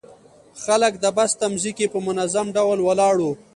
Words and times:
خلک 0.63 0.93
د 1.03 1.05
بس 1.17 1.31
تمځي 1.39 1.71
کې 1.77 1.85
په 1.93 1.99
منظم 2.07 2.47
ډول 2.57 2.77
ولاړ 2.83 3.15
وو. 3.23 3.33